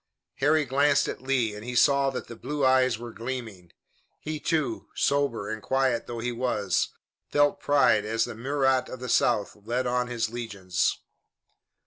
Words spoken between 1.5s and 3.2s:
and he saw that the blue eyes were